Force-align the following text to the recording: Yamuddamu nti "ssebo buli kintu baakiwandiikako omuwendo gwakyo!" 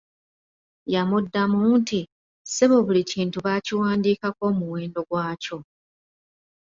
Yamuddamu 0.93 1.59
nti 1.79 1.99
"ssebo 2.45 2.77
buli 2.85 3.01
kintu 3.11 3.37
baakiwandiikako 3.45 4.41
omuwendo 4.51 4.99
gwakyo!" 5.09 5.57